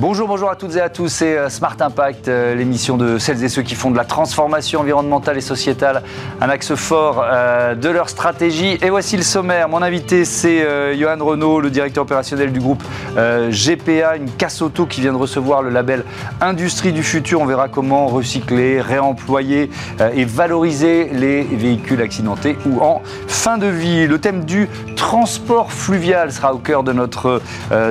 [0.00, 3.42] Bonjour, bonjour à toutes et à tous, c'est euh, Smart Impact, euh, l'émission de celles
[3.42, 6.04] et ceux qui font de la transformation environnementale et sociétale
[6.40, 8.78] un axe fort euh, de leur stratégie.
[8.80, 9.68] Et voici le sommaire.
[9.68, 10.64] Mon invité, c'est
[10.96, 12.84] Johan Renault, le directeur opérationnel du groupe
[13.16, 16.04] GPA, une casse auto qui vient de recevoir le label
[16.40, 17.40] Industrie du futur.
[17.40, 19.68] On verra comment recycler, réemployer
[20.14, 24.06] et valoriser les véhicules accidentés ou en fin de vie.
[24.06, 27.42] Le thème du transport fluvial sera au cœur de notre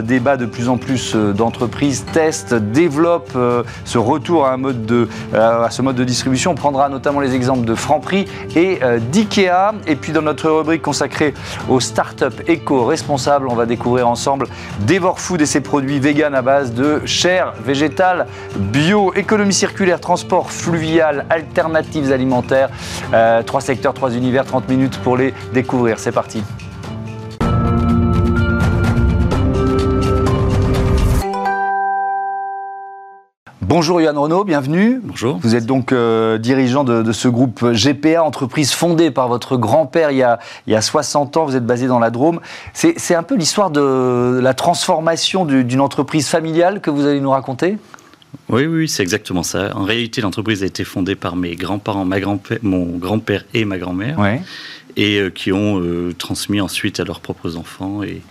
[0.04, 5.96] débat de plus en plus d'entreprises teste, développe euh, ce retour euh, à ce mode
[5.96, 6.52] de distribution.
[6.52, 8.26] On prendra notamment les exemples de Franprix
[8.56, 9.74] et euh, d'IKEA.
[9.88, 11.34] Et puis dans notre rubrique consacrée
[11.70, 14.48] aux startups éco-responsables, on va découvrir ensemble
[14.88, 20.52] Devor Food et ses produits vegan à base de chair végétale, bio, économie circulaire, transport
[20.52, 22.70] fluvial, alternatives alimentaires.
[23.46, 26.00] trois secteurs, trois univers, 30 minutes pour les découvrir.
[26.00, 26.44] C'est parti.
[33.78, 35.00] Bonjour Yann Renault, bienvenue.
[35.04, 35.38] Bonjour.
[35.38, 40.28] Vous êtes donc euh, dirigeant de, ce groupe GPA, entreprise fondée par votre grand-père il,
[40.66, 41.46] il, y a 60 ans.
[41.46, 42.40] Vous êtes basé dans la Drôme.
[42.74, 47.78] C'est un peu l'histoire de la transformation d'une entreprise familiale que vous allez nous raconter?
[48.50, 49.70] Oui, oui, c'est exactement ça.
[49.76, 52.08] En réalité, l'entreprise a été fondée par mes grands-parents,
[52.64, 54.18] mon grand-père et ma grand-mère.
[54.18, 54.42] Ouais
[54.98, 58.22] et euh, qui ont euh, transmis ensuite à leurs propres enfants et,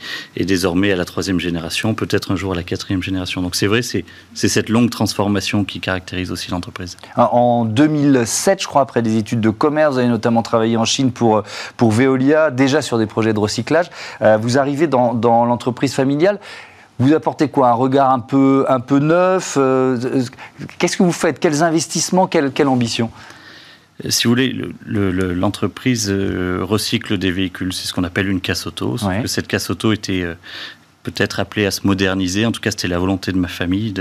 [0.45, 3.41] désormais à la troisième génération, peut-être un jour à la quatrième génération.
[3.41, 6.97] Donc c'est vrai, c'est cette longue transformation qui caractérise aussi l'entreprise.
[7.17, 11.13] En 2007, je crois, après des études de commerce, vous avez notamment travaillé en Chine
[11.13, 11.43] pour,
[11.81, 13.91] Veolia, déjà sur des projets de recyclage.
[14.23, 16.41] Euh, vous arrivez dans, dans l'entreprise familiale.
[16.99, 17.69] Vous apportez quoi?
[17.69, 19.59] Un regard un peu, un peu neuf?
[20.79, 21.39] Qu'est-ce que vous faites?
[21.39, 22.27] Quels investissements?
[22.27, 23.11] Quelle, quelle ambition?
[24.09, 24.55] Si vous voulez,
[24.87, 28.97] l'entreprise euh, recycle des véhicules, c'est ce qu'on appelle une casse auto.
[29.23, 30.35] Que cette casse auto était euh,
[31.03, 32.45] peut-être appelé à se moderniser.
[32.45, 33.95] En tout cas, c'était la volonté de ma famille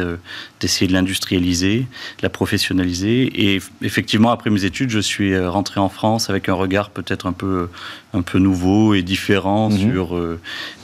[0.59, 1.79] d'essayer de, l'industrialiser,
[2.17, 3.53] de la professionnaliser.
[3.53, 7.25] Et effectivement, après mes études, je suis euh, rentré en France avec un regard peut-être
[7.25, 7.69] un peu,
[8.15, 9.77] un peu nouveau et différent mhm.
[9.77, 10.39] sur euh,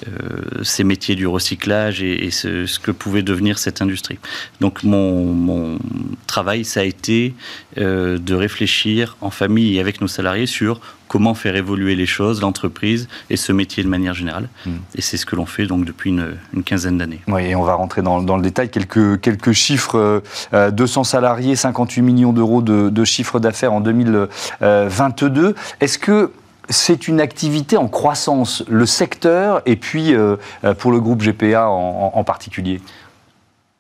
[0.08, 4.20] euh, ces métiers du recyclage et, ce, ce, que pouvait devenir cette industrie.
[4.60, 5.80] Donc mon, mon
[6.28, 7.34] travail, ça a été
[7.78, 10.82] de réfléchir en famille et avec nos salariés sur
[11.12, 14.48] comment faire évoluer les choses, l'entreprise et ce métier de manière générale.
[14.66, 14.78] Hmm.
[14.96, 17.20] Et c'est ce que l'on fait donc depuis une, quinzaine d'années.
[17.28, 18.70] Oui, et on va rentrer dans, le détail.
[18.70, 25.54] Quelques, quelques chiffres 200 euh, salariés, 58 millions d'euros de, de chiffre d'affaires en 2022.
[25.82, 26.32] Est-ce que
[26.72, 31.68] c'est une activité en croissance, le secteur, et puis euh, euh, pour le groupe GPA
[31.68, 32.82] en, particulier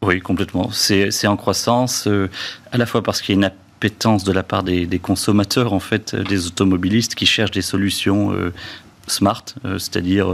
[0.04, 0.72] oui, complètement.
[0.72, 2.08] C'est en croissance,
[2.72, 3.46] à la fois parce qu'il y a une
[4.24, 8.54] de la part des, consommateurs, en fait, euh, des automobilistes qui cherchent des solutions euh,
[9.08, 10.34] smart, euh, c'est-à-dire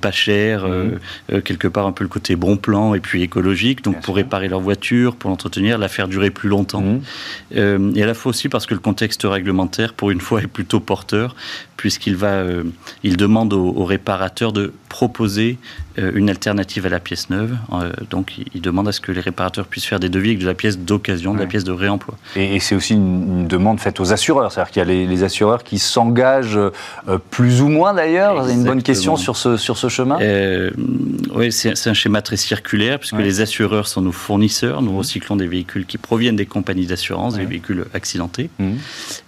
[0.00, 1.42] pas cher, mhm.
[1.42, 4.60] quelque part un peu le côté bon plan et puis écologique, donc pour réparer leur
[4.60, 6.82] voiture, pour l'entretenir, la faire durer plus longtemps.
[7.52, 7.92] Mhm.
[7.96, 10.80] et à la fois aussi parce que le contexte réglementaire, pour une fois, est plutôt
[10.80, 11.34] porteur,
[11.76, 12.44] puisqu'il va,
[13.02, 17.56] il demande aux réparateurs de proposer euh, une alternative à la pièce neuve.
[17.72, 20.46] Euh, donc, il demande à ce que les réparateurs puissent faire des devis avec de
[20.46, 22.16] la pièce d'occasion, de la pièce de réemploi.
[22.36, 25.78] Et, c'est aussi une, demande faite aux assureurs, c'est-à-dire qu'il y a les, assureurs qui
[25.78, 28.48] s'engagent euh, plus ou moins d'ailleurs.
[28.48, 30.18] Une bonne question sur ce, sur ce chemin?
[31.34, 34.82] Oui, c'est un schéma très circulaire, puisque les assureurs sont nos fournisseurs.
[34.82, 34.98] Nous mmh.
[34.98, 38.50] recyclons des véhicules qui proviennent des compagnies d'assurance, des véhicules accidentés.
[38.58, 38.72] Mmh.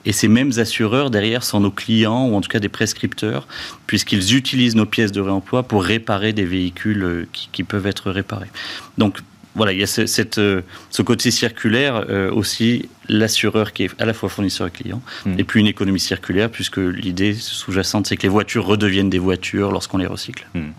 [0.05, 3.47] Et ces mêmes assureurs, derrière, sont nos clients, ou en tout cas des prescripteurs,
[3.87, 8.51] puisqu'ils utilisent nos pièces de réemploi pour réparer des véhicules euh, qui, peuvent être réparés.
[8.99, 9.19] Donc
[9.55, 13.91] voilà, il y a ce, cette, euh, ce côté circulaire euh, aussi, l'assureur qui est
[14.01, 15.35] à la fois fournisseur et client, hmm.
[15.39, 19.71] et puis une économie circulaire, puisque l'idée sous-jacente, c'est que les voitures redeviennent des voitures
[19.71, 20.47] lorsqu'on les recycle.
[20.55, 20.71] Hmm.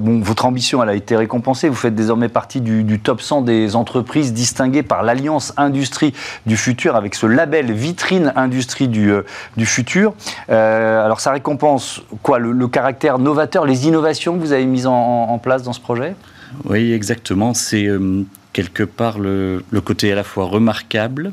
[0.00, 1.68] bon, votre ambition, elle a été récompensée.
[1.68, 6.14] Vous faites désormais partie du, top 100 des entreprises distinguées par l'Alliance Industrie
[6.46, 9.12] du Futur, avec ce label Vitrine Industrie du,
[9.56, 10.14] du Futur.
[10.48, 12.38] alors, ça récompense quoi?
[12.38, 16.16] Le, caractère novateur, les innovations que vous avez mises en place dans ce projet?
[16.64, 17.54] Oui, exactement.
[17.54, 18.22] C'est euh,
[18.52, 21.32] quelque part le, côté à la fois remarquable,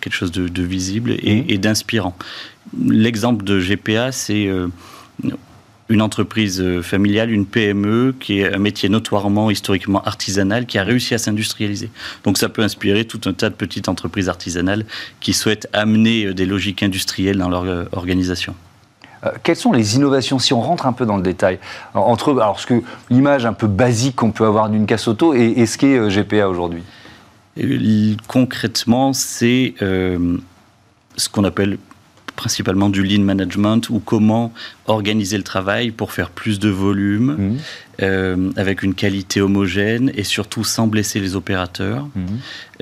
[0.00, 1.44] quelque chose de, visible mmh.
[1.48, 2.16] et, d'inspirant.
[2.78, 4.68] L'exemple de GPA, c'est euh,
[5.88, 10.84] une entreprise euh, familiale, une PME, qui est un métier notoirement, historiquement artisanal, qui a
[10.84, 11.90] réussi à s'industrialiser.
[12.24, 14.84] Donc ça peut inspirer tout un tas de petites entreprises artisanales
[15.20, 18.54] qui souhaitent amener des logiques industrielles dans leur organisation.
[19.24, 21.58] Euh, quelles sont les innovations, si on rentre un peu dans le détail,
[21.94, 22.60] entre alors,
[23.10, 26.48] l'image un peu basique qu'on peut avoir d'une casse auto et, ce qu'est euh, GPA
[26.48, 26.82] aujourd'hui?
[28.28, 30.36] Concrètement, c'est euh,
[31.16, 31.78] ce qu'on appelle
[32.36, 34.52] principalement du lean management ou comment
[34.86, 37.56] organiser le travail pour faire plus de volume, mmh.
[38.02, 42.08] euh, avec une qualité homogène et surtout sans blesser les opérateurs.
[42.14, 42.26] Mmh.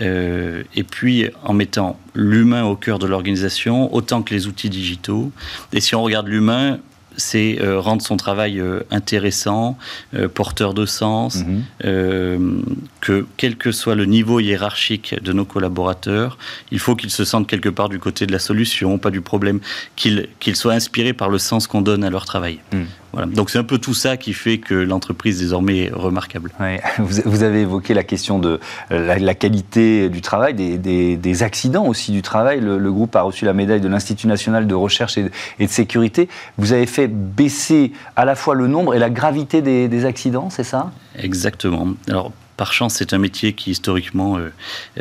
[0.02, 5.30] Euh, et puis en mettant l'humain au cœur de l'organisation, autant que les outils digitaux.
[5.72, 6.80] Et si on regarde l'humain,
[7.16, 9.76] c'est euh, rendre son travail euh, intéressant,
[10.14, 12.62] euh, porteur de sens, mhm.
[13.00, 16.38] que quel que soit le niveau hiérarchique de nos collaborateurs,
[16.70, 19.60] il faut qu'ils se sentent quelque part du côté de la solution, pas du problème,
[19.96, 22.58] qu'ils soient inspirés par le sens qu'on donne à leur travail.
[23.26, 26.52] Donc c'est un peu tout ça qui fait que l'entreprise désormais est remarquable.
[26.98, 32.22] Vous, avez évoqué la question de euh, la, qualité du travail, des, accidents aussi du
[32.22, 32.60] travail.
[32.60, 36.28] Le, groupe a reçu la médaille de l'Institut national de recherche et, de sécurité.
[36.58, 40.50] Vous avez fait baisser à la fois le nombre et la gravité des, des accidents,
[40.50, 40.92] c'est ça?
[41.18, 41.88] Exactement.
[42.08, 44.50] Alors par chance, c'est un métier qui historiquement, euh,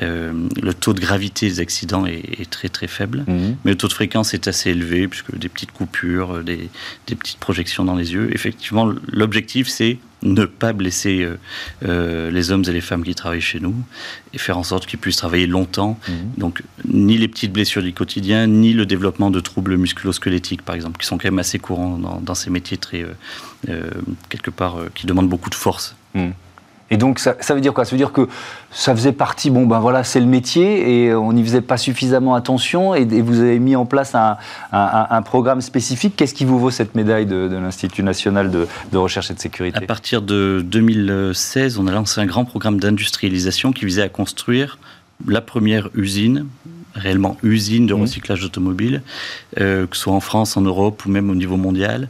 [0.02, 3.58] euh, le taux de gravité des accidents est, très très faible, mhm.
[3.64, 6.70] mais le taux de fréquence est assez élevé puisque des petites coupures, euh, des,
[7.06, 8.30] petites projections dans les yeux.
[8.34, 11.28] Effectivement, l'objectif c'est ne pas blesser
[11.82, 13.76] les hommes et les femmes qui travaillent chez nous
[14.34, 16.00] et faire en sorte qu'ils puissent travailler longtemps.
[16.08, 16.16] Mhm.
[16.38, 20.98] Donc, ni les petites blessures du quotidien, ni le développement de troubles musculo-squelettiques, par exemple,
[20.98, 23.06] qui sont quand même assez courants dans, ces métiers très,
[24.30, 25.94] quelque part, qui demandent beaucoup de force.
[26.16, 26.32] Mhm.
[26.94, 27.86] Et donc, ça, veut dire quoi?
[27.86, 28.28] Ça veut dire que
[28.70, 32.36] ça faisait partie, bon, ben voilà, c'est le métier, et on n'y faisait pas suffisamment
[32.36, 36.14] attention, et, vous avez mis en place un, programme spécifique.
[36.16, 39.76] Qu'est-ce qui vous vaut cette médaille de, l'Institut national de, recherche et de sécurité?
[39.76, 44.78] À partir de 2016, on a lancé un grand programme d'industrialisation qui visait à construire
[45.28, 46.46] la première usine
[46.94, 48.02] réellement usine de mmh.
[48.02, 49.02] recyclage d'automobiles,
[49.60, 52.08] euh, que ce soit en France, en Europe ou même au niveau mondial.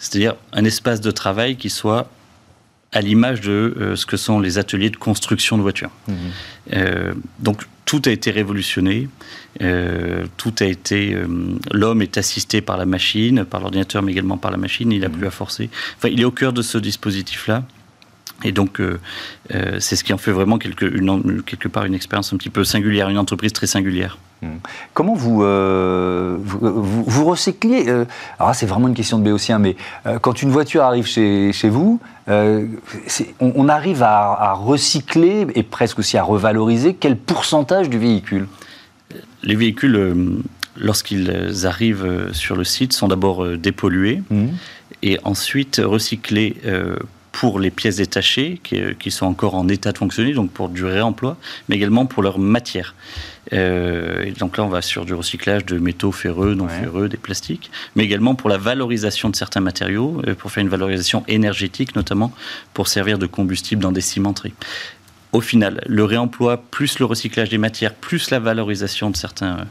[0.00, 2.08] C'est-à-dire un espace de travail qui soit
[2.94, 5.90] à l'image de euh, ce que sont les ateliers de construction de voitures.
[6.08, 6.14] Mhm.
[6.72, 9.08] Euh, donc tout a été révolutionné,
[9.60, 11.14] euh, tout a été.
[11.70, 14.90] L'homme est assisté par la machine, par l'ordinateur, mais également par la machine.
[14.90, 15.18] Il n'a mhm.
[15.18, 15.68] plus à forcer.
[15.98, 17.64] Enfin, il est au cœur de ce dispositif-là.
[18.44, 18.80] Et donc,
[19.50, 22.64] c'est ce qui en fait vraiment quelque, une, quelque part une expérience un petit peu
[22.64, 24.18] singulière, une entreprise très singulière.
[24.44, 24.58] Hmm.
[24.92, 28.04] Comment vous, euh, vous, vous, recyclez euh,
[28.38, 29.76] Alors c'est vraiment une question de béotien, mais
[30.06, 36.16] euh, quand une voiture arrive chez, chez vous, on, arrive à, recycler et presque aussi
[36.16, 38.46] à revaloriser quel pourcentage du véhicule?
[39.42, 40.42] Les véhicules,
[40.76, 44.48] lorsqu'ils arrivent sur le site, sont d'abord dépollués hmm.
[45.02, 46.56] et ensuite recyclés
[47.34, 50.84] pour les pièces détachées qui, qui, sont encore en état de fonctionner, donc pour du
[50.84, 51.36] réemploi,
[51.68, 52.94] mais également pour leur matière.
[53.52, 57.16] Euh, et donc là, on va sur du recyclage de métaux ferreux, non ferreux, des
[57.16, 61.96] plastiques, mais également pour la valorisation de certains matériaux, euh, pour faire une valorisation énergétique,
[61.96, 62.32] notamment
[62.72, 64.54] pour servir de combustible dans des cimenteries
[65.34, 69.66] au final, le réemploi plus le recyclage des matières, plus la valorisation de, certains,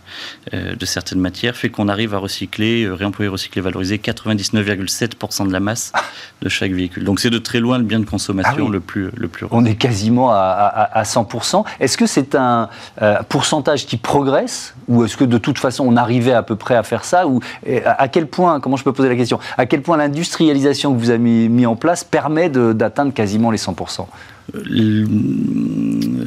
[0.54, 5.54] euh, de certaines matières, fait qu'on arrive à recycler, euh, réemployer, recycler, valoriser 99,7% de
[5.54, 5.94] la masse
[6.42, 7.06] de chaque véhicule.
[7.06, 9.48] Donc c'est de très loin le bien de consommation ah le plus le plus.
[9.52, 11.64] On est quasiment à, à, 100%.
[11.80, 12.68] Est-ce que c'est un
[13.02, 16.76] euh, pourcentage qui progresse ou est-ce que de toute façon on arrivait à peu près
[16.76, 17.40] à faire ça ou
[17.86, 21.10] à quel point, comment je peux poser la question, à quel point l'industrialisation que vous
[21.10, 24.08] avez mis, mis en place permet d'atteindre quasiment les 100%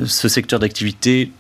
[0.07, 1.31] ce secteur d'activité,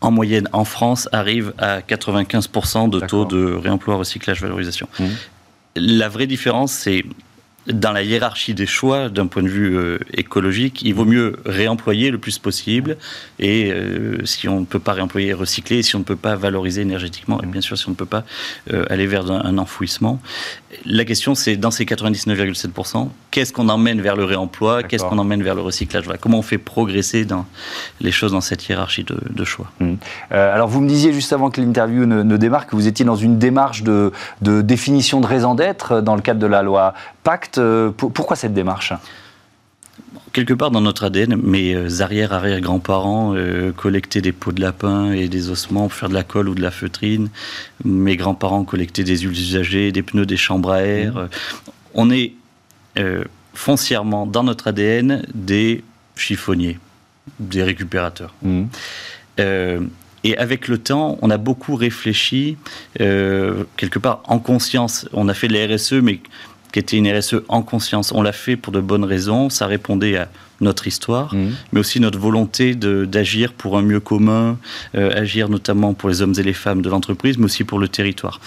[0.00, 4.88] en moyenne en France, arrive à 95% de taux de réemploi, recyclage, valorisation.
[4.98, 5.04] Mmh.
[5.76, 7.04] La vraie différence, c'est
[7.66, 12.10] dans la hiérarchie des choix, d'un point de vue euh, écologique, il vaut mieux réemployer
[12.10, 12.96] le plus possible.
[13.38, 16.82] Et euh, si on ne peut pas réemployer, recycler, si on ne peut pas valoriser
[16.82, 18.24] énergétiquement, et bien sûr si on ne peut pas
[18.72, 20.20] euh, aller vers un, enfouissement.
[20.84, 25.42] La question, c'est dans ces 99,7%, qu'est-ce qu'on emmène vers le réemploi Qu'est-ce qu'on emmène
[25.42, 27.46] vers le recyclage Comment on fait progresser dans
[28.00, 29.94] les choses dans cette hiérarchie de, choix mmh.
[30.30, 33.38] Alors, vous me disiez juste avant que l'interview ne, démarre que vous étiez dans une
[33.38, 37.60] démarche de, de définition de raison d'être dans le cadre de la loi Pacte.
[37.96, 38.92] pourquoi cette démarche?
[40.36, 45.28] Quelque part dans notre ADN, mes euh, arrière-arrière-grands-parents euh, collectaient des peaux de lapin et
[45.28, 47.30] des ossements pour faire de la colle ou de la feutrine.
[47.86, 51.14] Mes grands-parents collectaient des huiles usagées, des pneus, des chambres à air.
[51.14, 51.28] Mmh.
[51.94, 52.34] On est
[52.98, 53.24] euh,
[53.54, 55.82] foncièrement dans notre ADN des
[56.16, 56.78] chiffonniers,
[57.40, 58.34] des récupérateurs.
[58.42, 58.64] Mmh.
[60.22, 62.58] et avec le temps, on a beaucoup réfléchi,
[62.98, 65.08] quelque part en conscience.
[65.14, 66.20] On a fait de la RSE, mais
[66.76, 68.12] qui était une RSE en conscience.
[68.12, 70.28] On l'a fait pour de bonnes raisons, ça répondait à
[70.60, 71.48] notre histoire, mmh.
[71.72, 74.58] mais aussi notre volonté d'agir pour un mieux commun,
[74.94, 77.88] euh, agir notamment pour les hommes et les femmes de l'entreprise, mais aussi pour le
[77.88, 78.42] territoire.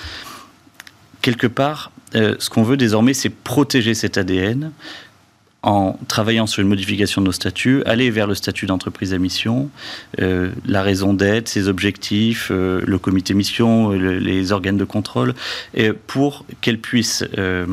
[1.23, 4.73] Quelque part, euh, ce qu'on veut désormais, c'est protéger cet ADN
[5.63, 9.71] en travaillant sur une modification de nos statuts, aller vers le statut d'entreprise à mission,
[10.21, 15.33] euh, la raison d'être, ses objectifs, euh, le comité mission, les organes de contrôle,
[15.73, 17.65] et pour qu'elle puisse euh,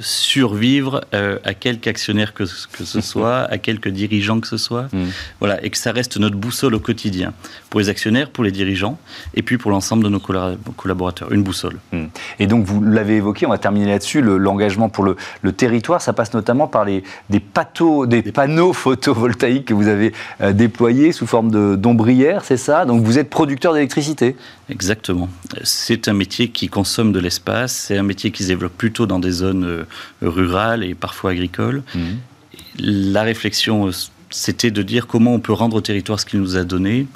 [0.00, 4.88] survivre euh, à quelque actionnaire que, que ce soit, à quelque dirigeant que ce soit,
[4.92, 5.08] mm.
[5.38, 7.32] voilà, et que ça reste notre boussole au quotidien,
[7.68, 8.98] pour les actionnaires, pour les dirigeants,
[9.34, 11.78] et puis pour l'ensemble de nos collaborateurs, une boussole.
[11.92, 12.04] Mm.
[12.38, 16.12] Et donc vous l'avez évoqué, on va terminer là-dessus, l'engagement pour le, le, territoire, ça
[16.12, 22.44] passe notamment par les, des panneaux photovoltaïques que vous avez euh, déployés sous forme d'ombrières,
[22.44, 22.84] c'est ça?
[22.84, 24.36] Donc vous êtes producteur d'électricité
[24.70, 25.28] Exactement.
[25.64, 29.18] C'est un métier qui consomme de l'espace, c'est un métier qui se développe plutôt dans
[29.18, 29.84] des zones euh,
[30.22, 31.82] rurales et parfois agricoles.
[31.94, 32.18] Mhm.
[32.78, 33.92] La réflexion, euh,
[34.30, 37.06] c'était de dire comment on peut rendre au territoire ce qu'il nous a donné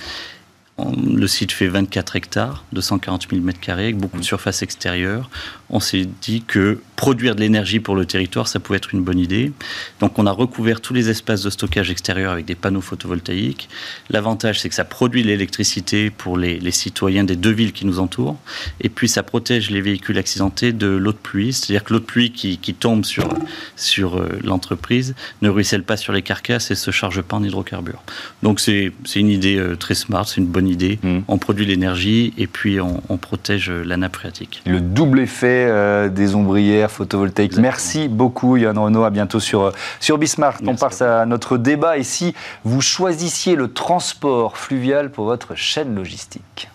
[0.78, 4.24] le site fait 24 hectares, 240 000 m2, avec beaucoup de mmh.
[4.24, 5.30] surface extérieure.
[5.70, 9.18] On s'est dit que produire de l'énergie pour le territoire, ça pouvait être une bonne
[9.18, 9.52] idée.
[10.00, 13.68] Donc on a recouvert tous les espaces de stockage extérieur avec des panneaux photovoltaïques.
[14.10, 18.36] L'avantage, c'est que ça produit l'électricité pour les, citoyens des deux villes qui nous entourent.
[18.80, 21.52] Et puis ça protège les véhicules accidentés de l'eau de pluie.
[21.52, 23.28] C'est-à-dire que l'eau de pluie qui, tombe sur,
[23.76, 28.02] sur euh, l'entreprise ne ruisselle pas sur les carcasses et se charge pas en hydrocarbures.
[28.42, 30.98] Donc c'est une idée euh, très smart, c'est une bonne idée.
[31.02, 31.20] Hmm.
[31.28, 34.60] On produit l'énergie et puis on, protège la nappe phréatique.
[34.66, 37.56] Le double effet euh, des ombrières photovoltaïques.
[37.56, 39.70] Merci beaucoup Yann Renault, à bientôt sur, euh,
[40.00, 40.62] sur Bismarck.
[40.66, 42.34] on passe à notre débat et si
[42.64, 46.70] vous choisissiez le transport fluvial pour votre chaîne logistique?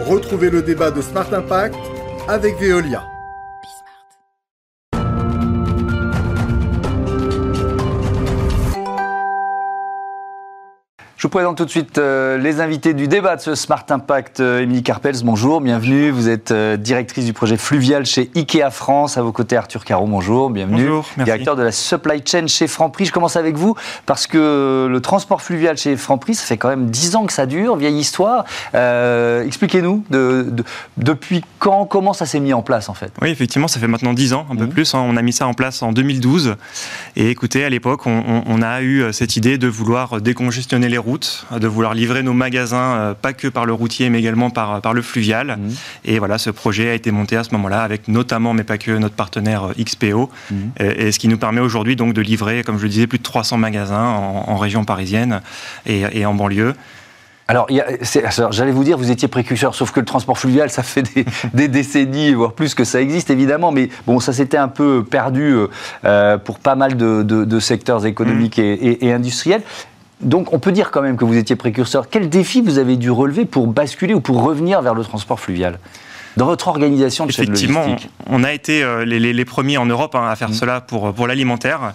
[0.00, 1.76] Retrouvez le débat de Smart Impact
[2.28, 3.04] avec Veolia.
[11.20, 14.40] Je vous présente tout de suite euh, les invités du débat de ce Smart Impact.
[14.40, 16.08] Euh, Émilie Carpels, bonjour, bienvenue.
[16.08, 19.18] Vous êtes euh, directrice du projet Fluvial chez IKEA France.
[19.18, 20.86] À vos côtés, Arthur Caro, bonjour, bienvenue.
[20.86, 21.30] Bonjour, merci.
[21.30, 23.04] Directeur de la supply chain chez Franprix.
[23.04, 23.74] Je commence avec vous
[24.06, 27.44] parce que le transport fluvial chez Franprix, ça fait quand même 10 ans que ça
[27.44, 28.46] dure, vieille histoire.
[28.72, 30.02] Expliquez-nous
[30.96, 33.12] depuis quand, comment ça s'est mis en place en fait?
[33.20, 34.70] Oui, effectivement, ça fait maintenant 10 ans, un peu mmh.
[34.70, 34.94] plus.
[34.94, 35.04] Hein.
[35.06, 36.56] On a mis ça en place en 2012.
[37.16, 41.09] Et écoutez, à l'époque, on, on, a eu cette idée de vouloir décongestionner les routes
[41.18, 44.92] de vouloir livrer nos magasins, euh, pas que par le routier, mais également par, par
[44.92, 45.58] le fluvial.
[45.58, 45.74] Mhm.
[46.04, 48.90] Et voilà, ce projet a été monté à ce moment-là avec notamment, mais pas que,
[48.90, 50.30] notre partenaire euh, XPO.
[50.50, 50.70] Mhm.
[50.78, 53.22] Et, ce qui nous permet aujourd'hui donc de livrer, comme je le disais, plus de
[53.22, 55.40] 300 magasins en, région parisienne
[55.86, 56.74] et, en banlieue.
[57.48, 57.66] Alors,
[58.50, 61.02] j'allais vous dire, vous étiez précurseur, sauf que le transport fluvial, ça fait
[61.54, 63.72] des, décennies, voire plus que ça existe, évidemment.
[63.72, 65.56] Mais bon, ça s'était un peu perdu
[66.04, 68.96] euh, pour pas mal de, secteurs économiques mhm.
[69.00, 69.62] et, industriels.
[70.22, 72.08] Donc on peut dire quand même que vous étiez précurseur.
[72.10, 75.78] Quel défi vous avez dû relever pour basculer ou pour revenir vers le transport fluvial
[76.36, 77.96] dans votre organisation de Effectivement,
[78.28, 80.54] on a été euh, les, premiers en Europe hein, à faire mmh.
[80.54, 81.94] cela pour, pour l'alimentaire.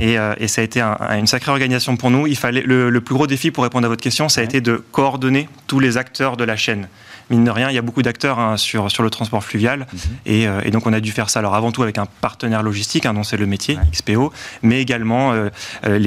[0.00, 2.28] Et, euh, ça a été une sacrée organisation pour nous.
[2.28, 4.60] Il fallait, le, le, plus gros défi pour répondre à votre question, ça a été
[4.60, 6.86] de coordonner tous les acteurs de la chaîne
[7.32, 9.80] mine de rien, il y a beaucoup d'acteurs hein, sur, sur le transport fluvial.
[9.80, 9.98] Mhm.
[10.28, 13.06] Euh, et, donc, on a dû faire ça, alors avant tout avec un partenaire logistique,
[13.06, 15.48] hein, dont c'est le métier, XPO, mais également euh,
[15.86, 15.98] euh,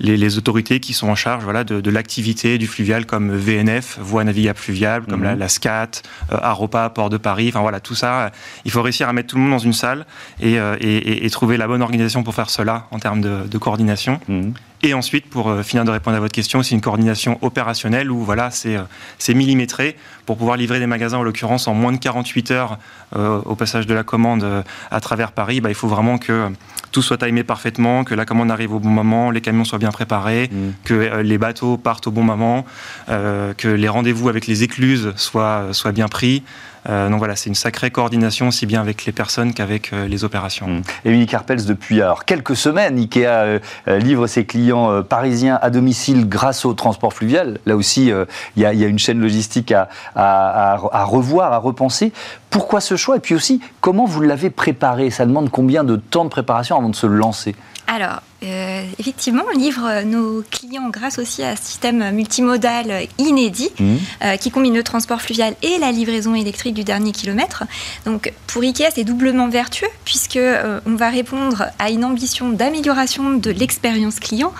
[0.00, 4.24] les, les, autorités qui sont en charge voilà, de, l'activité du fluvial, comme VNF, Voie
[4.24, 5.48] Navigable Fluviale, comme la, mhm.
[5.48, 5.90] SCAT,
[6.30, 7.48] Aropa, Port de Paris.
[7.48, 8.32] Enfin, voilà, tout ça,
[8.64, 10.06] il faut réussir à mettre tout le monde dans une salle
[10.40, 14.20] et, et, trouver la bonne organisation pour faire cela en termes de, coordination.
[14.28, 14.54] Mhm.
[14.82, 18.18] Et ensuite, pour euh, finir de répondre à votre question, c'est une coordination opérationnelle où
[18.18, 22.50] voilà, c'est euh, millimétré pour pouvoir livrer des magasins, en l'occurrence, en moins de 48
[22.50, 22.78] heures
[23.16, 25.60] euh, au passage de la commande à travers Paris.
[25.60, 26.50] Bah, il faut vraiment que
[26.92, 29.92] tout soit timé parfaitement, que la commande arrive au bon moment, les camions soient bien
[29.92, 30.56] préparés, mmh.
[30.84, 32.64] que les bateaux partent au bon moment,
[33.06, 36.42] que les rendez-vous avec les écluses soient, soient bien pris.
[36.88, 40.24] Euh, donc voilà, c'est une sacrée coordination aussi bien avec les personnes qu'avec euh, les
[40.24, 40.68] opérations.
[40.68, 40.82] Mmh.
[41.04, 46.64] Émilie Carpels, depuis alors, quelques semaines, Ikea euh, livre ses clients parisiens à domicile grâce
[46.64, 47.58] au transport fluvial.
[47.66, 48.12] Là aussi,
[48.56, 52.12] il y, a une chaîne logistique à, à, revoir, à repenser.
[52.50, 53.16] Pourquoi ce choix?
[53.16, 55.10] Et puis aussi, comment vous l'avez préparé?
[55.10, 57.54] Ça demande combien de temps de préparation avant de se lancer?
[57.86, 63.94] Alors, euh, effectivement, on livre nos clients grâce aussi à un système multimodal inédit mmh.
[64.22, 67.64] euh, qui combine le transport fluvial et la livraison électrique du dernier kilomètre.
[68.04, 73.34] Donc, pour IKEA, c'est doublement vertueux puisque euh, on va répondre à une ambition d'amélioration
[73.34, 74.52] de l'expérience client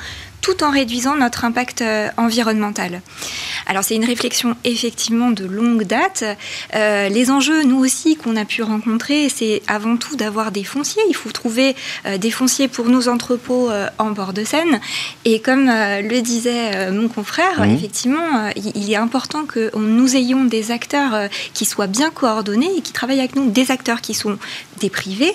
[0.43, 1.83] tout en réduisant notre impact
[2.17, 3.01] environnemental.
[3.67, 6.25] Alors c'est une réflexion effectivement de longue date.
[6.75, 11.03] Euh, les enjeux, nous aussi, qu'on a pu rencontrer, c'est avant tout d'avoir des fonciers.
[11.09, 11.75] Il faut trouver
[12.07, 14.81] euh, des fonciers pour nos entrepôts en bord de Seine.
[15.25, 21.29] Et comme le disait mon confrère, effectivement, il, est important que nous ayons des acteurs
[21.55, 24.39] qui soient bien coordonnés et qui travaillent avec nous, des acteurs qui sont
[24.81, 25.35] des privés,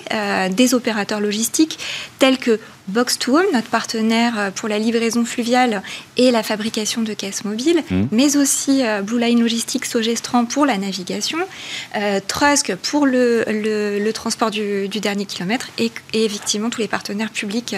[0.52, 1.80] des opérateurs logistiques,
[2.20, 5.82] tels que Box 2 Home, notre partenaire euh, pour la livraison fluviale
[6.18, 8.04] et la fabrication de caisses mobiles, mmh.
[8.12, 11.40] mais aussi euh, Blue Line Logistics Sogestran pour la navigation,
[11.96, 17.76] euh, Trusk pour le, le, transport du, dernier kilomètre et, effectivement tous les partenaires publics,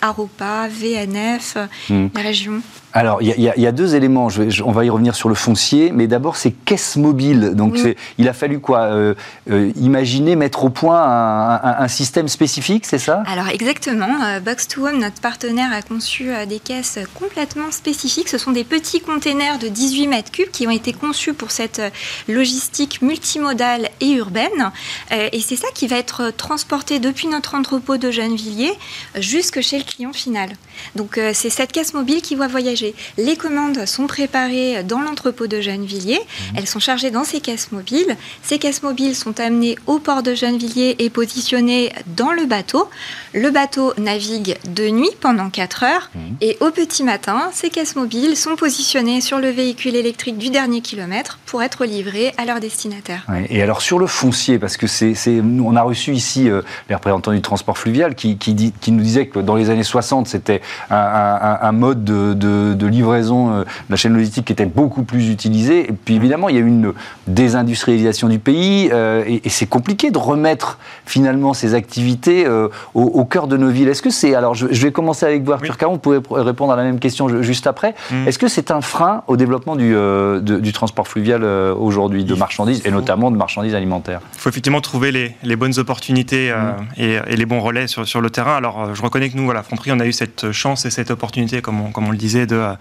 [0.00, 1.56] Aropa, VNF,
[1.90, 2.06] mmh.
[2.14, 2.62] la région.
[2.94, 4.28] Alors, il y, a deux éléments.
[4.28, 7.52] Je on va y revenir sur le foncier, mais d'abord, c'est caisse mobile.
[7.54, 7.78] Donc,
[8.18, 9.14] il a fallu quoi euh,
[9.50, 13.22] euh, Imaginer, mettre au point un, système spécifique, c'est ça?
[13.26, 14.22] Alors, exactement.
[14.24, 18.28] Euh, Box2Home, notre partenaire, a conçu des caisses complètement spécifiques.
[18.28, 21.80] Ce sont des petits containers de 18 mètres cubes qui ont été conçus pour cette
[22.28, 24.70] logistique multimodale et urbaine.
[25.10, 28.74] et c'est ça qui va être transporté depuis notre entrepôt de Gennevilliers
[29.16, 30.50] jusque chez le client final.
[30.94, 32.81] Donc, c'est cette caisse mobile qui va voyager
[33.18, 36.20] les commandes sont préparées dans l'entrepôt de Gennevilliers.
[36.20, 36.56] Mhm.
[36.56, 38.16] Elles sont chargées dans ces caisses mobiles.
[38.42, 42.88] Ces caisses mobiles sont amenées au port de Gennevilliers et positionnées dans le bateau.
[43.34, 46.10] Le bateau navigue de nuit pendant 4 heures.
[46.14, 46.36] Mhm.
[46.40, 50.80] Et au petit matin, ces caisses mobiles sont positionnées sur le véhicule électrique du dernier
[50.82, 53.26] kilomètre pour être livrées à leur destinataire.
[53.48, 55.14] et alors sur le foncier, parce que c'est,
[55.60, 59.26] on a reçu ici euh, les représentants du transport fluvial qui, qui, qui, nous disaient
[59.26, 60.60] que dans les années 60, c'était
[60.90, 65.88] un, mode de de, livraison euh, de la chaîne logistique qui était beaucoup plus utilisée.
[65.88, 66.92] Et puis évidemment, il y a eu une
[67.26, 72.46] désindustrialisation du pays euh, et, c'est compliqué de remettre finalement ces activités
[72.94, 73.88] au, cœur de nos villes.
[73.88, 74.34] Est-ce que c'est.
[74.34, 77.42] Alors je, vais commencer avec vous, Arthur Caron, vous pouvez répondre à la même question
[77.42, 77.94] juste après.
[78.10, 78.28] Mm.
[78.28, 79.94] Est-ce que c'est un frein au développement du,
[80.40, 84.20] du transport fluvial aujourd'hui, de marchandises et notamment de marchandises alimentaires?
[84.34, 87.00] Il faut effectivement trouver les, les bonnes opportunités mm.
[87.00, 88.56] et, et, les bons relais sur, sur le terrain.
[88.56, 91.62] Alors je reconnais que nous, voilà, Franprix, on a eu cette chance et cette opportunité,
[91.62, 92.74] comme on, comme on le disait, de euh,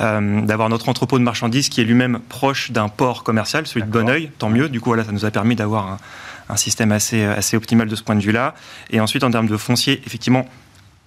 [0.00, 3.90] euh, d'avoir notre entrepôt de marchandises qui est lui-même proche d'un port commercial, celui de
[3.90, 4.68] Bonneuil, tant mieux.
[4.68, 5.98] Du coup, voilà, ça nous a permis d'avoir un,
[6.56, 8.54] système assez, assez optimal de ce point de vue-là.
[8.90, 10.46] Et ensuite, en termes de foncier, effectivement,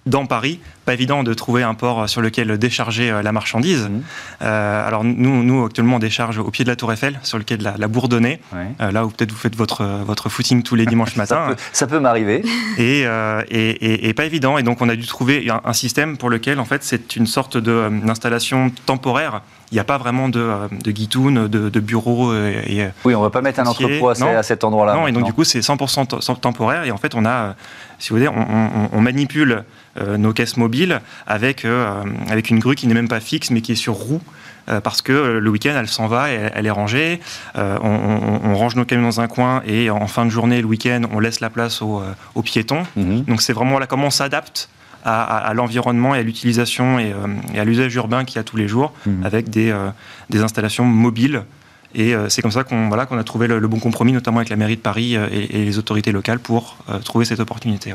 [0.06, 3.88] dans Paris, pas évident de trouver un port sur lequel décharger euh, la marchandise.
[3.88, 4.02] Mmh.
[4.42, 7.44] Euh, alors nous, nous, actuellement, on décharge au pied de la Tour Eiffel, sur le
[7.44, 10.86] quai de la, Bourdonnais, euh, là où peut-être vous faites votre, votre footing tous les
[10.94, 11.54] dimanches matins.
[11.72, 12.44] ça peut, m'arriver.
[12.78, 13.04] Et,
[13.50, 14.58] et, et, pas évident.
[14.58, 17.56] Et donc on a dû trouver un, système pour lequel, en fait, c'est une sorte
[17.56, 20.52] d'installation temporaire il n'y a pas vraiment de,
[20.84, 22.32] de guitoun, de, de bureaux.
[22.34, 24.94] Et, oui, on ne va pas mettre un entrepôt à, cet endroit-là.
[24.94, 26.84] Non, et donc du coup, c'est 100% temporaire.
[26.84, 27.56] Et en fait, on a,
[28.04, 29.64] si vous voulez, on, on manipule
[29.98, 33.62] euh, nos caisses mobiles avec, euh, avec une grue qui n'est même pas fixe mais
[33.62, 34.20] qui est sur roue
[34.68, 37.20] euh, parce que le week-end, elle s'en va, et elle est rangée.
[37.54, 41.18] on, range nos camions dans un coin et en fin de journée, le week-end, on
[41.18, 42.02] laisse la place aux,
[42.44, 42.82] piétons.
[42.96, 43.22] Mhm.
[43.24, 44.68] Donc c'est vraiment là comment on s'adapte
[45.02, 47.14] à, l'environnement et à l'utilisation et,
[47.58, 49.24] à l'usage urbain qu'il y a tous les jours mhm.
[49.24, 49.74] avec des,
[50.28, 51.44] des installations mobiles
[51.94, 54.48] et euh, c'est comme ça qu'on voilà, qu'on a trouvé le, bon compromis, notamment avec
[54.48, 57.94] la mairie de Paris euh, et, les autorités locales, pour euh, trouver cette opportunité.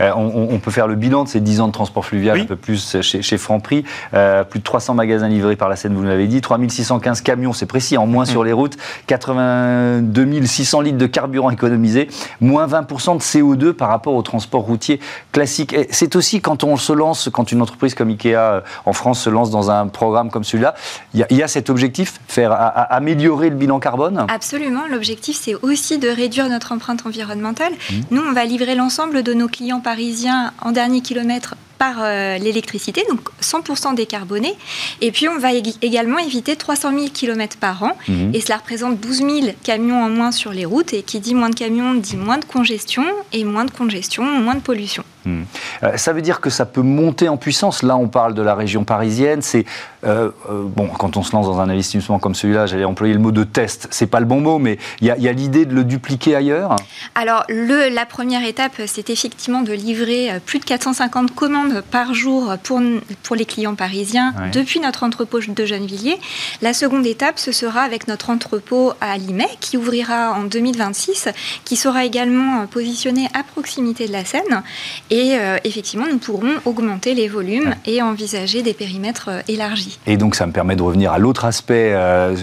[0.00, 3.00] On, peut faire le bilan de ces 10 ans de transport fluvial, un peu plus
[3.00, 3.84] chez, chez Franprix.
[4.12, 6.40] plus de 300 magasins livrés par la Seine, vous l'avez dit.
[6.40, 8.28] 3615 camions, c'est précis, en moins mm.
[8.28, 8.76] sur les routes.
[9.06, 12.08] 82 600 litres de carburant économisé.
[12.40, 15.00] Moins 20% de CO2 par rapport au transport routier
[15.32, 15.74] classique.
[15.90, 19.50] C'est aussi quand on se lance, quand une entreprise comme Ikea en France se lance
[19.50, 20.74] dans un programme comme celui-là,
[21.14, 22.52] il y, a cet objectif, faire
[22.90, 24.86] améliorer le bilan carbone Absolument.
[24.88, 27.72] L'objectif, c'est aussi de réduire notre empreinte environnementale.
[27.72, 27.94] Mmh.
[28.10, 33.06] Nous, on va livrer l'ensemble de nos clients parisiens en dernier kilomètre par euh, l'électricité,
[33.08, 34.54] donc 100% décarboné.
[35.00, 37.96] Et puis on va également éviter 300 000 km par an.
[38.06, 38.34] Mmh.
[38.34, 39.30] Et cela représente 12 000
[39.64, 40.92] camions en moins sur les routes.
[40.92, 43.04] Et qui dit moins de camions dit moins de congestion.
[43.32, 45.04] Et moins de congestion, moins de pollution.
[45.24, 45.42] Mmh.
[45.82, 47.82] Euh, ça veut dire que ça peut monter en puissance.
[47.82, 49.40] Là, on parle de la région parisienne.
[49.40, 49.64] C'est
[50.04, 53.32] euh, bon quand on se lance dans un investissement comme celui-là, j'allais employer le mot
[53.32, 53.88] de test.
[53.90, 56.76] C'est pas le bon mot, mais il y a, l'idée de le dupliquer ailleurs?
[57.14, 62.54] Alors, le, la première étape, c'est effectivement de livrer plus de 450 commandes par jour
[62.62, 62.80] pour,
[63.22, 66.18] pour les clients parisiens depuis notre entrepôt de Gennevilliers.
[66.62, 71.28] La seconde étape, ce sera avec notre entrepôt à Limay qui ouvrira en 2026,
[71.64, 74.62] qui sera également positionné à proximité de la Seine.
[75.10, 79.98] Et effectivement, nous pourrons augmenter les volumes et envisager des périmètres élargis.
[80.06, 81.94] Et donc, ça me permet de revenir à l'autre aspect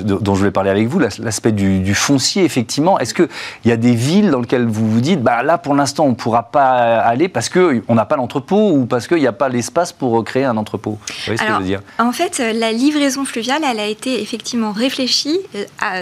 [0.03, 2.99] dont je voulais parler avec vous, l'aspect du, foncier, effectivement.
[2.99, 3.27] Est-ce qu'il
[3.65, 6.15] y a des villes dans lesquelles vous vous dites, bah, là, pour l'instant, on ne
[6.15, 9.93] pourra pas aller parce qu'on n'a pas l'entrepôt ou parce qu'il n'y a pas l'espace
[9.93, 13.25] pour créer un entrepôt Vous voyez ce que je veux dire En fait, la livraison
[13.25, 15.39] fluviale, elle a été effectivement réfléchie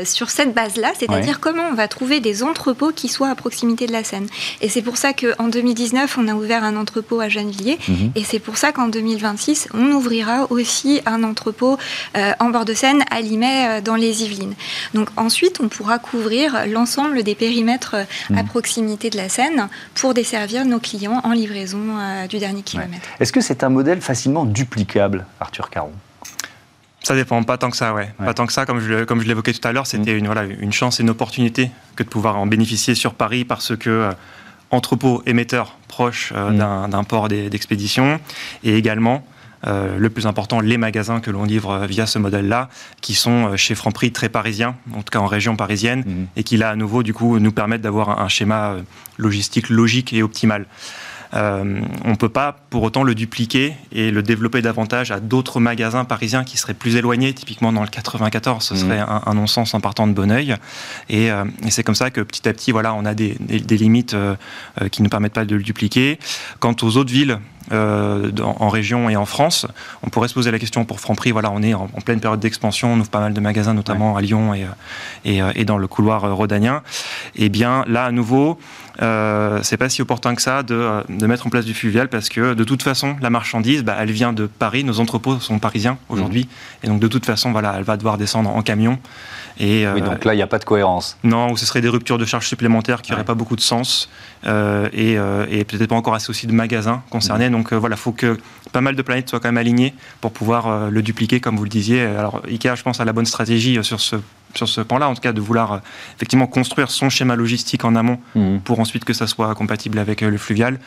[0.03, 3.91] sur cette base-là, c'est-à-dire comment on va trouver des entrepôts qui soient à proximité de
[3.91, 4.27] la Seine.
[4.61, 8.11] Et c'est pour ça qu'en 2019, on a ouvert un entrepôt à Gennevilliers, mhm.
[8.15, 11.77] et c'est pour ça qu'en 2026, on ouvrira aussi un entrepôt
[12.17, 14.55] euh, en bord de Seine à Limay, euh, dans les Yvelines.
[14.93, 18.47] Donc ensuite, on pourra couvrir l'ensemble des périmètres euh, à mhm.
[18.47, 21.77] proximité de la Seine pour desservir nos clients en livraison
[22.29, 23.04] du dernier kilomètre.
[23.19, 25.93] Est-ce que c'est un modèle facilement duplicable, Arthur Caron?
[27.05, 28.09] Ça dépend, pas tant que ça, ouais.
[28.17, 30.17] Pas tant que ça, comme je, comme je l'évoquais tout à l'heure, c'était mm.
[30.17, 33.75] une, voilà, une chance et une opportunité que de pouvoir en bénéficier sur Paris parce
[33.75, 34.11] que euh,
[34.71, 36.89] entrepôt émetteur proche euh, mm.
[36.89, 38.19] d'un port d'expédition
[38.63, 39.23] et également
[39.67, 42.69] euh, le plus important, les magasins que l'on livre via ce modèle-là,
[43.01, 46.25] qui sont chez Franprix très parisiens, en tout cas en région parisienne, mm.
[46.37, 48.77] et qui là, à nouveau, du coup, nous permettent d'avoir un schéma
[49.19, 50.65] logistique logique et optimal.
[51.33, 55.59] Euh, on ne peut pas pour autant le dupliquer et le développer davantage à d'autres
[55.59, 57.33] magasins parisiens qui seraient plus éloignés.
[57.33, 59.21] Typiquement dans le 94, ce serait mmh.
[59.25, 60.55] un, non-sens en partant de Bonneuil.
[61.09, 64.13] Et, euh, et c'est comme ça que petit à petit, voilà, on a des, limites
[64.13, 64.35] euh,
[64.91, 66.19] qui ne permettent pas de le dupliquer.
[66.59, 67.39] Quant aux autres villes,
[67.71, 69.67] en région et en France.
[70.03, 72.93] On pourrait se poser la question pour Franprix, voilà, on est en, pleine période d'expansion,
[72.93, 74.65] on ouvre pas mal de magasins, notamment à Lyon et,
[75.25, 76.83] et, et, dans le couloir rhodanien.
[77.35, 78.59] Et eh bien là, à nouveau,
[79.01, 82.29] euh, c'est pas si opportun que ça de, de, mettre en place du fluvial parce
[82.29, 84.83] que de toute façon, la marchandise, bah, elle vient de Paris.
[84.83, 86.45] Nos entrepôts sont parisiens aujourd'hui.
[86.45, 86.85] Mmh.
[86.85, 88.99] Et donc, de toute façon, voilà, elle va devoir descendre en camion.
[89.57, 91.17] Et, oui, donc là, il n'y a pas de cohérence.
[91.23, 94.09] Non, ou ce serait des ruptures de charges supplémentaires qui n'auraient pas beaucoup de sens.
[94.47, 97.49] Euh, et, euh, et peut-être pas encore assez aussi de magasins concernés.
[97.49, 97.53] Mmh.
[97.55, 98.37] Donc voilà, il faut que
[98.71, 101.69] pas mal de planètes soient quand même alignées pour pouvoir le dupliquer, comme vous le
[101.69, 102.01] disiez.
[102.01, 104.17] Alors, Ikea, je pense, a la bonne stratégie sur ce
[104.57, 105.77] sur ce point-là, en tout cas, de vouloir euh,
[106.15, 108.59] effectivement construire son schéma logistique en amont mmh.
[108.59, 110.79] pour ensuite que ça soit compatible avec euh, le fluvial.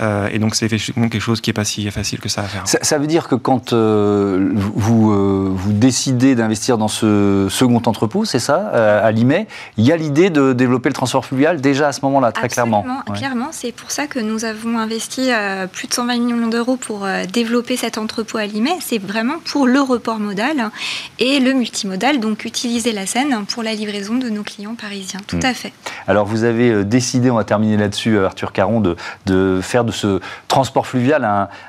[0.00, 2.44] Euh, et donc, c'est effectivement quelque chose qui n'est pas si facile que ça à
[2.44, 2.62] faire.
[2.66, 8.68] Ça, veut dire que quand vous, vous décidez d'investir dans ce second entrepôt, c'est ça,
[8.68, 12.32] à Limay, il y a l'idée de développer le transport fluvial déjà à ce moment-là,
[12.32, 12.84] très clairement.
[13.14, 15.30] Clairement, c'est pour ça que nous avons investi
[15.72, 18.76] plus de 120 millions d'euros pour développer cet entrepôt à Limay.
[18.80, 20.70] C'est vraiment pour le report modal
[21.18, 23.06] et le multimodal, donc utiliser la
[23.48, 25.20] pour la livraison de nos clients parisiens.
[25.26, 25.44] Tout hmm.
[25.46, 25.72] à fait.
[26.06, 29.84] Alors vous avez euh, décidé, on va terminer là-dessus, euh, Arthur Caron, de, de, faire
[29.84, 31.24] de ce transport fluvial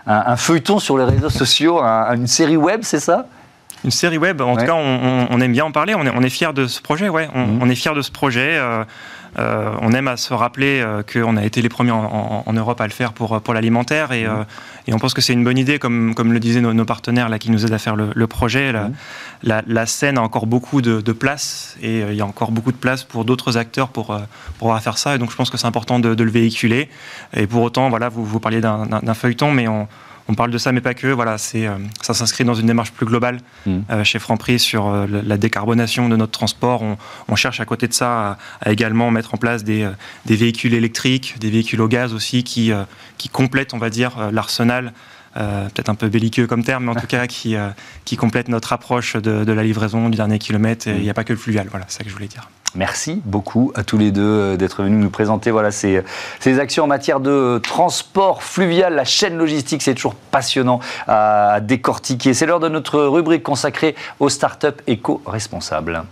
[0.05, 3.27] un, feuilleton sur les réseaux sociaux, une série web, c'est ça?
[3.83, 5.93] Une série web, en tout cas, on, aime bien en parler.
[5.95, 7.29] On est, on est fiers de ce projet, ouais.
[7.33, 7.71] On, hmm.
[7.71, 8.57] est fiers de ce projet.
[8.57, 8.83] Euh,
[9.39, 12.87] euh, on aime à se rappeler euh, qu'on a été les premiers en, Europe à
[12.87, 14.43] le faire pour, pour l'alimentaire et, euh,
[14.87, 17.39] et, on pense que c'est une bonne idée, comme, comme le disaient nos, partenaires là,
[17.39, 18.71] qui nous aident à faire le, projet.
[18.71, 19.63] La, mmh.
[19.67, 23.03] la, scène a encore beaucoup de, place et il y a encore beaucoup de place
[23.03, 24.27] pour d'autres acteurs pour, pour
[24.59, 25.15] pouvoir faire ça.
[25.15, 26.89] Et donc je pense que c'est important de, de, le véhiculer.
[27.35, 29.87] Et pour autant, voilà, vous, vous parliez d'un feuilleton, mais on
[30.27, 31.07] on parle de ça, mais pas que.
[31.07, 33.79] Voilà, c'est, euh, ça s'inscrit dans une démarche plus globale mm.
[33.89, 36.83] euh, chez Franprix sur euh, la décarbonation de notre transport.
[37.27, 39.87] On, cherche à côté de ça à, également mettre en place des,
[40.25, 42.71] véhicules électriques, des véhicules au gaz aussi qui,
[43.17, 44.91] qui complètent, on va dire, l'arsenal.
[45.38, 47.56] Peut-être un peu belliqueux comme terme, mais en tout cas qui,
[48.06, 50.88] qui complète notre approche de, la livraison du dernier kilomètre.
[50.88, 52.50] Il n'y a pas que le fluvial, voilà, c'est ça que je voulais dire.
[52.76, 56.04] Merci beaucoup à tous les deux euh, d'être venus nous présenter voilà, ces,
[56.39, 58.93] ces, actions en matière de transport fluvial.
[58.93, 62.34] La chaîne logistique, c'est toujours passionnant à décortiquer.
[62.34, 66.04] C'est l'heure de notre rubrique consacrée aux startups éco-responsables.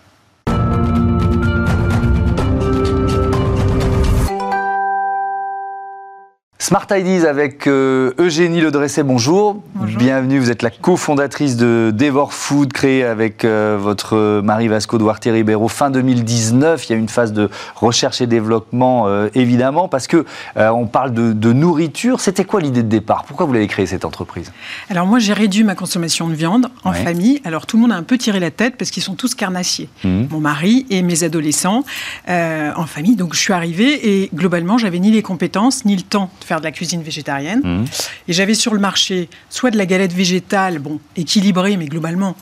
[6.66, 9.62] Smart Ideas avec euh, Eugénie Le Dressé, bonjour.
[9.76, 15.26] Bienvenue, vous êtes la cofondatrice de Devor Food, créée avec euh, votre mari Vasco Duarte
[15.26, 16.90] Ribeiro fin 2019.
[16.90, 20.26] Il y a une phase de recherche et développement, euh, évidemment, parce que
[20.56, 22.20] on parle de, nourriture.
[22.20, 23.26] C'était quoi l'idée de départ?
[23.26, 24.52] Pourquoi vous l'avez créée, cette entreprise?
[24.90, 27.42] Alors moi, j'ai réduit ma consommation de viande en famille.
[27.46, 29.88] Alors tout le monde a un peu tiré la tête parce qu'ils sont tous carnassiers.
[30.04, 30.24] Mmh.
[30.32, 31.84] Mon mari et mes adolescents
[32.28, 33.16] en famille.
[33.16, 36.55] Donc je suis arrivée et globalement, j'avais ni les compétences, ni le temps de faire
[36.60, 37.62] de la cuisine végétarienne.
[37.64, 37.86] Mmh.
[38.28, 42.36] Et j'avais sur le marché soit de la galette végétale, bon, équilibrée, mais globalement,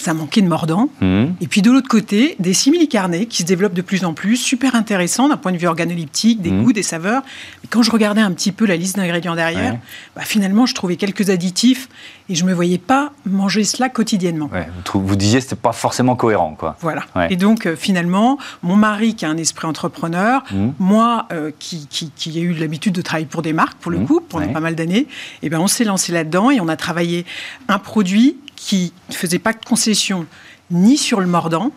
[0.00, 0.88] ça manquait de mordant.
[1.00, 1.24] Mmh.
[1.40, 4.74] Et puis de l'autre côté, des simili-carnés qui se développent de plus en plus, super
[4.74, 6.62] intéressants d'un point de vue organoleptique, des mmh.
[6.62, 7.22] goûts, des saveurs.
[7.62, 9.76] Mais quand je regardais un petit peu la liste d'ingrédients derrière,
[10.16, 11.88] bah, finalement, je trouvais quelques additifs
[12.28, 14.50] et je ne me voyais pas manger cela quotidiennement.
[14.92, 16.54] vous, vous, disiez que ce n'était pas forcément cohérent.
[16.58, 16.76] Quoi.
[16.80, 17.04] Voilà.
[17.28, 20.68] Et donc, euh, finalement, mon mari qui a un esprit entrepreneur, mmh.
[20.78, 24.20] moi euh, qui, qui, ai eu l'habitude de travailler pour des marques, pour le coup,
[24.20, 25.06] pendant pas mal d'années, et
[25.42, 27.26] eh ben, on s'est lancé là-dedans et on a travaillé
[27.68, 28.36] un produit
[28.70, 30.26] qui ne faisait pas de concession
[30.70, 31.72] ni sur le mordant,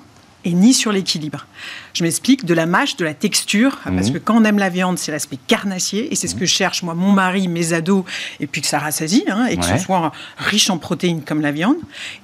[0.46, 1.48] et ni sur l'équilibre.
[1.94, 4.14] Je m'explique, de la mâche, de la texture, parce mhm.
[4.14, 6.94] que quand on aime la viande, c'est l'aspect carnassier, et c'est ce que cherche moi,
[6.94, 8.04] mon mari, mes ados,
[8.40, 11.52] et puis que ça rassasie, hein, et que ce soit riche en protéines comme la
[11.52, 11.78] viande.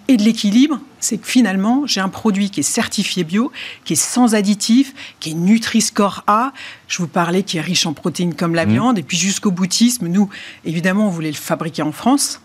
[0.08, 3.52] Et de l'équilibre, c'est que finalement, j'ai un produit qui est certifié bio,
[3.86, 6.52] qui est sans additifs, qui est Nutri-Score A.
[6.88, 8.74] Je vous parlais qui est riche en protéines comme la mhm.
[8.74, 10.30] viande, et puis jusqu'au boutisme, nous,
[10.64, 12.40] évidemment, on voulait le fabriquer en France.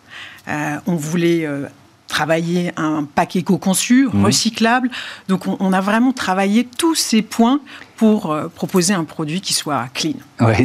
[0.47, 1.67] Euh, on voulait euh,
[2.15, 4.25] travailler un pack éco-conçu, mhm.
[4.25, 4.89] recyclable.
[5.29, 7.59] Donc on, a vraiment travaillé tous ces points
[7.97, 10.15] pour euh, proposer un produit qui soit clean.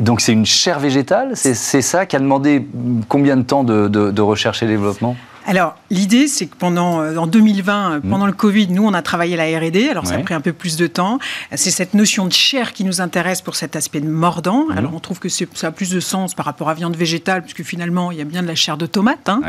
[0.02, 2.68] Donc c'est une chair végétale, c'est ça qui a demandé
[3.08, 5.16] combien de temps de, de recherche et développement?
[5.50, 9.02] Alors, l'idée, c'est que pendant, euh, en 2020, euh, pendant le Covid, nous, on a
[9.02, 9.90] travaillé la R&D.
[9.90, 11.18] Alors, ça a pris un peu plus de temps.
[11.56, 14.68] C'est cette notion de chair qui nous intéresse pour cet aspect de mordant.
[14.68, 14.78] Mhm.
[14.78, 17.64] Alors, on trouve que ça a plus de sens par rapport à viande végétale, puisque
[17.64, 19.28] finalement, il y a bien de la chair de tomate.
[19.28, 19.42] Hein.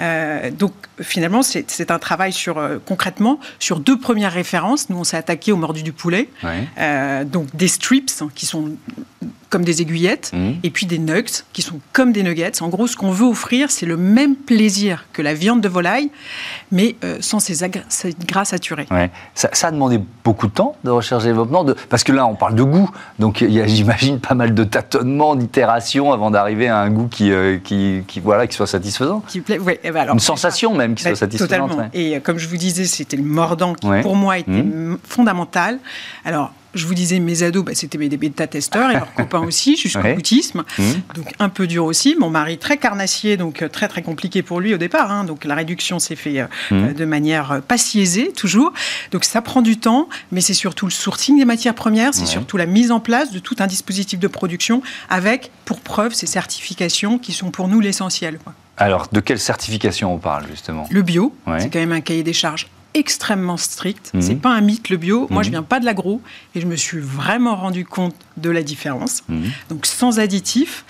[0.00, 4.90] Euh, donc, finalement, c'est un travail sur, concrètement, sur deux premières références.
[4.90, 6.28] Nous, on s'est attaqué au mordu du poulet.
[7.26, 8.76] donc, des strips, hein, qui sont
[9.52, 10.50] comme des aiguillettes, mmh.
[10.62, 12.62] et puis des nuggets qui sont comme des nuggets.
[12.62, 16.10] En gros, ce qu'on veut offrir, c'est le même plaisir que la viande de volaille,
[16.70, 17.68] mais euh, sans ces,
[18.26, 18.86] gras saturés.
[19.34, 21.74] Ça, a demandé beaucoup de temps de recherche et développement, de...
[21.90, 24.64] parce que là, on parle de goût, donc il y a, j'imagine, pas mal de
[24.64, 29.22] tâtonnements, d'itérations avant d'arriver à un goût qui, euh, qui, voilà, qui soit satisfaisant.
[29.28, 31.68] Qui eh ben alors, Une sensation même qui soit satisfaisante.
[31.68, 31.90] Totalement.
[31.92, 34.96] Et euh, comme je vous disais, c'était le mordant qui, pour moi, était mmh.
[35.04, 35.78] fondamental.
[36.24, 40.00] Alors, je vous disais, mes ados, bah, c'était mes bêta-testeurs et leurs copains aussi, jusqu'au
[40.00, 40.14] ouais.
[40.14, 40.64] boutisme.
[40.78, 40.82] Mmh.
[41.14, 42.16] Donc un peu dur aussi.
[42.18, 45.10] Mon mari très carnassier, donc euh, très très compliqué pour lui au départ.
[45.10, 45.24] Hein.
[45.24, 46.84] Donc la réduction s'est faite euh, mmh.
[46.84, 47.76] euh, de manière pas
[48.36, 48.72] toujours.
[49.10, 52.56] Donc ça prend du temps, mais c'est surtout le sourcing des matières premières, c'est surtout
[52.56, 57.18] la mise en place de tout un dispositif de production avec, pour preuve, ces certifications
[57.18, 58.38] qui sont pour nous l'essentiel.
[58.76, 60.86] Alors, de quelle certification on parle justement?
[60.90, 64.10] Le bio, c'est quand même un cahier des charges extrêmement strict.
[64.12, 64.22] Ce mhm.
[64.22, 65.26] C'est pas un mythe le bio.
[65.30, 65.52] Moi, je mhm.
[65.52, 66.20] viens pas de l'agro
[66.54, 69.22] et je me suis vraiment rendu compte de la différence.
[69.28, 69.50] Mhm.
[69.70, 70.84] Donc sans additifs.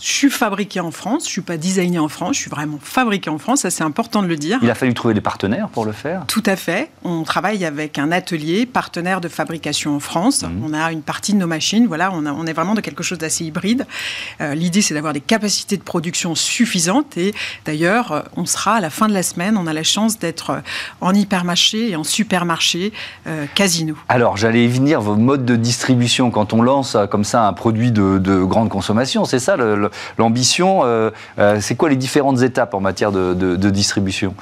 [0.00, 3.30] Je suis fabriqué en France, je suis pas designé en France, je suis vraiment fabriqué
[3.30, 4.60] en France, ça c'est important de le dire.
[4.62, 6.24] Il a fallu trouver des partenaires pour le faire?
[6.28, 6.90] Tout à fait.
[7.02, 10.44] On travaille avec un atelier partenaire de fabrication en France.
[10.44, 10.62] Mhm.
[10.64, 13.18] On a une partie de nos machines, voilà, on, on est vraiment de quelque chose
[13.18, 13.86] d'assez hybride.
[14.40, 17.34] Euh, l'idée c'est d'avoir des capacités de production suffisantes et
[17.64, 20.50] d'ailleurs euh, on sera à la fin de la semaine, on a la chance d'être
[20.50, 20.60] euh,
[21.00, 22.92] en hypermarché et en supermarché
[23.54, 23.96] Casino.
[24.08, 27.90] Alors j'allais y venir, vos modes de distribution quand on lance comme ça un produit
[27.90, 29.87] de, de grande consommation, c'est ça le
[30.18, 30.80] l'ambition.
[30.84, 34.34] Euh, euh, c'est quoi les différentes étapes en matière de, distribution?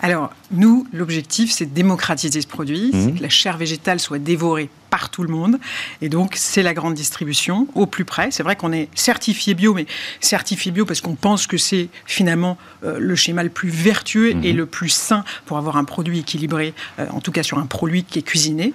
[0.00, 3.18] Alors, nous, l'objectif, c'est de démocratiser ce produit, c'est mmh.
[3.18, 5.58] que la chair végétale soit dévorée par tout le monde.
[6.02, 8.30] Et donc, c'est la grande distribution au plus près.
[8.30, 9.86] C'est vrai qu'on est certifié bio, mais
[10.20, 14.52] certifié bio parce qu'on pense que c'est finalement euh, le schéma le plus vertueux et
[14.52, 14.56] mhm.
[14.58, 18.04] le plus sain pour avoir un produit équilibré, euh, en tout cas sur un produit
[18.04, 18.74] qui est cuisiné.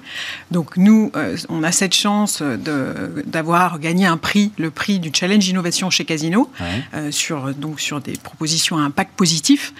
[0.50, 5.48] Donc, nous, euh, on a cette chance d'avoir gagné un prix, le prix du Challenge
[5.48, 6.50] Innovation chez Casino,
[7.12, 9.72] sur, donc, sur des propositions à impact positif.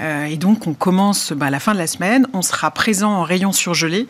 [0.00, 2.26] et donc, on commence bah, à la fin de la semaine.
[2.32, 4.08] On sera présent en rayon surgelé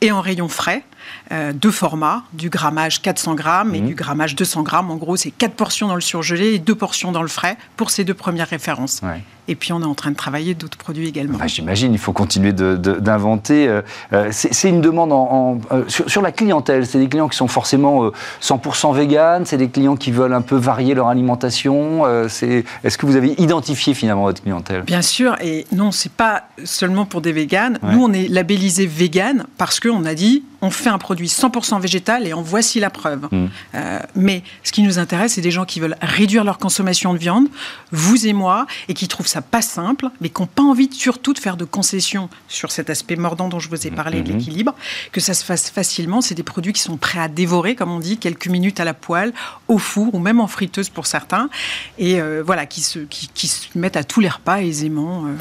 [0.00, 0.84] et en rayon frais.
[1.30, 3.86] Euh, deux formats, du grammage 400 grammes et mmh.
[3.86, 4.90] du grammage 200 grammes.
[4.90, 7.90] En gros, c'est quatre portions dans le surgelé et deux portions dans le frais pour
[7.90, 9.02] ces deux premières références.
[9.48, 11.38] Et puis, on est en train de travailler d'autres produits également.
[11.38, 13.66] Bah, j'imagine, il faut continuer d'inventer.
[13.66, 13.82] Euh,
[14.12, 15.58] euh, c'est une demande en,
[15.88, 16.86] sur, la clientèle.
[16.86, 18.10] C'est des clients qui sont forcément
[18.42, 19.44] 100% vegan.
[19.46, 22.06] C'est des clients qui veulent un peu varier leur alimentation.
[22.26, 24.82] Est-ce que vous avez identifié finalement votre clientèle?
[24.82, 25.36] Bien sûr.
[25.42, 27.78] Et non, c'est pas seulement pour des véganes.
[27.82, 32.26] Nous, on est labellisé vegan parce qu'on a dit on fait un produit 100% végétal
[32.26, 33.28] et en voici la preuve.
[33.30, 33.46] Mm.
[33.74, 37.18] Euh, mais ce qui nous intéresse, c'est des gens qui veulent réduire leur consommation de
[37.18, 37.46] viande,
[37.92, 41.32] vous et moi, et qui trouvent ça pas simple, mais qui n'ont pas envie surtout
[41.32, 44.36] de faire de concessions sur cet aspect mordant dont je vous ai parlé, de mm-hmm.
[44.36, 44.74] l'équilibre,
[45.12, 46.20] que ça se fasse facilement.
[46.20, 48.94] C'est des produits qui sont prêts à dévorer, comme on dit, quelques minutes à la
[48.94, 49.32] poêle,
[49.68, 51.50] au four ou même en friteuse pour certains,
[51.98, 55.26] et euh, voilà, qui se, qui, se mettent à tous les repas aisément.
[55.26, 55.34] Euh,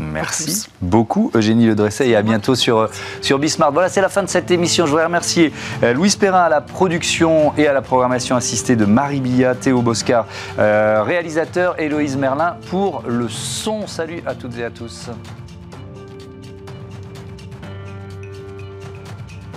[0.00, 2.88] Merci beaucoup Eugénie Le Dresset et à bientôt sur,
[3.20, 3.72] sur Bismarck.
[3.72, 4.86] Voilà, c'est la fin de cette émission.
[4.86, 8.84] Je voudrais remercier euh, Louise Perrin à la production et à la programmation assistée de
[8.84, 10.26] Marie Billat, Théo Boscar,
[10.58, 13.86] euh, réalisateur, Héloïse Merlin pour le son.
[13.86, 15.10] Salut à toutes et à tous.